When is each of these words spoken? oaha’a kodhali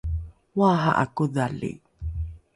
oaha’a 0.63 1.05
kodhali 1.15 1.71